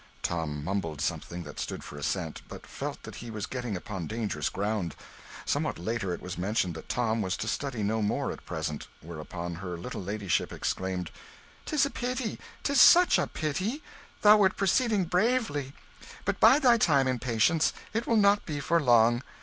Tom 0.23 0.63
mumbled 0.63 0.99
something 0.99 1.43
that 1.43 1.59
stood 1.59 1.83
for 1.83 1.95
assent, 1.95 2.41
but 2.47 2.65
felt 2.65 3.03
that 3.03 3.17
he 3.17 3.29
was 3.29 3.45
getting 3.45 3.77
upon 3.77 4.07
dangerous 4.07 4.49
ground. 4.49 4.95
Somewhat 5.45 5.77
later 5.77 6.11
it 6.11 6.23
was 6.23 6.39
mentioned 6.39 6.73
that 6.73 6.89
Tom 6.89 7.21
was 7.21 7.37
to 7.37 7.47
study 7.47 7.83
no 7.83 8.01
more 8.01 8.31
at 8.31 8.43
present, 8.43 8.87
whereupon 9.01 9.53
her 9.53 9.77
little 9.77 10.01
ladyship 10.01 10.51
exclaimed 10.51 11.11
"'Tis 11.67 11.85
a 11.85 11.91
pity, 11.91 12.39
'tis 12.63 12.97
a 13.19 13.27
pity! 13.27 13.83
Thou 14.23 14.37
wert 14.37 14.57
proceeding 14.57 15.05
bravely. 15.05 15.71
But 16.25 16.39
bide 16.39 16.63
thy 16.63 16.79
time 16.79 17.07
in 17.07 17.19
patience: 17.19 17.71
it 17.93 18.07
will 18.07 18.17
not 18.17 18.43
be 18.43 18.59
for 18.59 18.81
long. 18.81 19.21